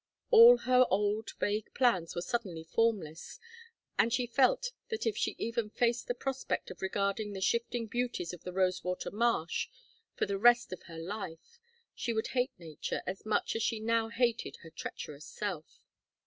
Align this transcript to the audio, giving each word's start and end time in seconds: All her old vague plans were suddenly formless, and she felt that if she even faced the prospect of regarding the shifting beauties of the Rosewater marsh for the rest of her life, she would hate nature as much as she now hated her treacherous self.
All 0.31 0.57
her 0.57 0.87
old 0.89 1.29
vague 1.39 1.71
plans 1.75 2.15
were 2.15 2.23
suddenly 2.23 2.63
formless, 2.63 3.39
and 3.99 4.11
she 4.11 4.25
felt 4.25 4.71
that 4.89 5.05
if 5.05 5.15
she 5.15 5.35
even 5.37 5.69
faced 5.69 6.07
the 6.07 6.15
prospect 6.15 6.71
of 6.71 6.81
regarding 6.81 7.33
the 7.33 7.39
shifting 7.39 7.85
beauties 7.85 8.33
of 8.33 8.43
the 8.43 8.51
Rosewater 8.51 9.11
marsh 9.11 9.69
for 10.15 10.25
the 10.25 10.39
rest 10.39 10.73
of 10.73 10.81
her 10.87 10.97
life, 10.97 11.59
she 11.93 12.13
would 12.13 12.29
hate 12.29 12.49
nature 12.57 13.03
as 13.05 13.27
much 13.27 13.55
as 13.55 13.61
she 13.61 13.79
now 13.79 14.09
hated 14.09 14.55
her 14.63 14.71
treacherous 14.71 15.27
self. 15.27 15.83